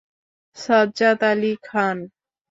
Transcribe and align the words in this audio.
Sajjad 0.57 1.21
Ali 1.23 1.53
Khan. 1.63 1.97